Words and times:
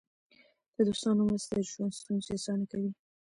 د 0.75 0.77
دوستانو 0.87 1.21
مرسته 1.29 1.53
د 1.57 1.61
ژوند 1.71 1.93
ستونزې 1.99 2.29
اسانه 2.37 2.65
کوي. 2.71 2.91